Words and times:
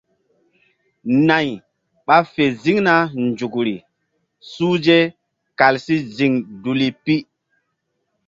Nay 1.27 1.49
ɓa 2.05 2.15
fe 2.31 2.43
ziŋna 2.61 2.93
nzukri 3.25 3.75
suhze 4.51 4.97
kal 5.59 5.75
si 5.85 5.95
ziŋ 6.15 6.33
duli 6.63 6.87
pi. 7.03 7.15